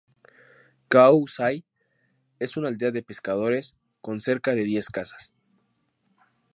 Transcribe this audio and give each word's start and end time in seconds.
Kau 0.95 1.19
Sai 1.33 1.59
es 2.47 2.57
una 2.61 2.71
aldea 2.71 2.91
de 2.97 3.03
pescadores 3.11 3.71
con 4.09 4.19
cerca 4.19 4.55
de 4.55 4.63
diez 4.73 4.89
casas. 4.89 5.31